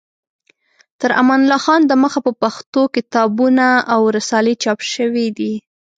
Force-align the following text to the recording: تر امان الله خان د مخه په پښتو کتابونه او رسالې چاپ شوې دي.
تر 0.99 1.11
امان 1.21 1.39
الله 1.43 1.59
خان 1.65 1.81
د 1.85 1.93
مخه 2.03 2.19
په 2.25 2.31
پښتو 2.41 2.81
کتابونه 2.95 3.65
او 3.93 4.01
رسالې 4.17 4.53
چاپ 4.63 4.79
شوې 4.93 5.27
دي. 5.37 5.53